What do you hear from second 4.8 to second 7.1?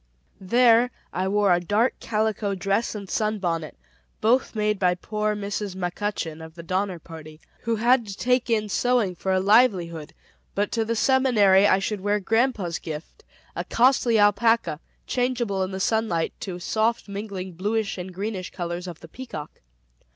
poor Mrs. McCutchen of the Donner